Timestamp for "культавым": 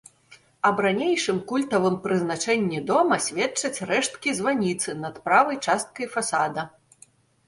1.49-1.97